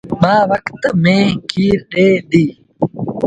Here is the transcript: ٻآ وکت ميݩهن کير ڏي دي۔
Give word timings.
ٻآ 0.21 0.35
وکت 0.49 0.81
ميݩهن 1.03 1.31
کير 1.51 1.77
ڏي 1.91 2.09
دي۔ 2.29 2.45